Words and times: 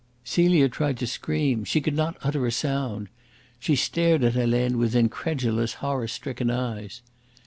Celia 0.23 0.67
tried 0.67 0.97
to 0.97 1.05
scream; 1.05 1.63
she 1.63 1.79
could 1.79 1.95
not 1.95 2.17
utter 2.23 2.47
a 2.47 2.51
sound. 2.51 3.07
She 3.59 3.75
stared 3.75 4.23
at 4.23 4.33
Helene 4.33 4.79
with 4.79 4.95
incredulous, 4.95 5.75
horror 5.75 6.07
stricken 6.07 6.49
eyes. 6.49 7.03